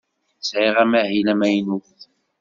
Sɛiɣ 0.39 0.75
amahil 0.83 1.27
amaynut. 1.33 1.97